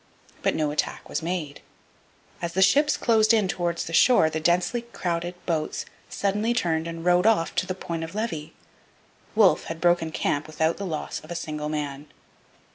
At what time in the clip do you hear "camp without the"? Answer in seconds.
10.11-10.87